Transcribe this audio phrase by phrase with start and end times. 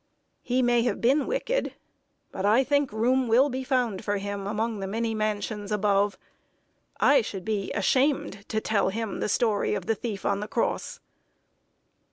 [0.41, 1.75] He may have been wicked;
[2.31, 6.17] but I think room will be found for him among the many mansions above.
[6.99, 10.99] I should be ashamed to tell him the story of the thief on the cross."